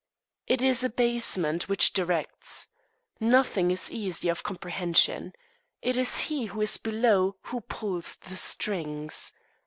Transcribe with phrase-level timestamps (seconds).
[0.47, 2.67] It is abasement which directs.
[3.19, 5.31] Nothing is easier of comprehension.
[5.83, 9.31] It is he who is below who pulls the strings.